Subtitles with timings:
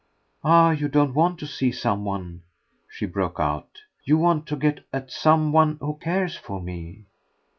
[0.43, 2.41] "Ah you do want to see some one!"
[2.89, 3.81] she broke out.
[4.03, 7.05] "You want to get at some one who cares for me."